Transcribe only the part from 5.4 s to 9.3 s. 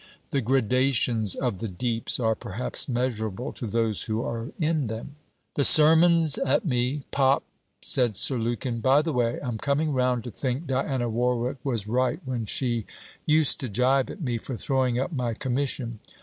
'The sermon's at me pop!' said Sir Lukin. 'By the